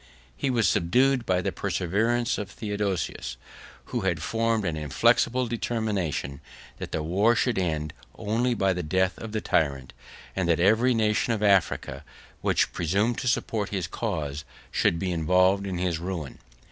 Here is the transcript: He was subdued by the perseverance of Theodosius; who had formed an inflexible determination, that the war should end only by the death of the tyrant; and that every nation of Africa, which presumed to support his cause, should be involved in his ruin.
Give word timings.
He 0.35 0.49
was 0.49 0.67
subdued 0.67 1.27
by 1.27 1.41
the 1.41 1.51
perseverance 1.51 2.39
of 2.39 2.49
Theodosius; 2.49 3.37
who 3.93 4.01
had 4.01 4.23
formed 4.23 4.65
an 4.65 4.75
inflexible 4.75 5.45
determination, 5.45 6.41
that 6.79 6.91
the 6.91 7.03
war 7.03 7.35
should 7.35 7.59
end 7.59 7.93
only 8.15 8.55
by 8.55 8.73
the 8.73 8.81
death 8.81 9.15
of 9.19 9.31
the 9.31 9.41
tyrant; 9.41 9.93
and 10.35 10.49
that 10.49 10.59
every 10.59 10.95
nation 10.95 11.33
of 11.33 11.43
Africa, 11.43 12.03
which 12.41 12.73
presumed 12.73 13.19
to 13.19 13.27
support 13.27 13.69
his 13.69 13.85
cause, 13.85 14.43
should 14.71 14.97
be 14.97 15.11
involved 15.11 15.67
in 15.67 15.77
his 15.77 15.99
ruin. 15.99 16.39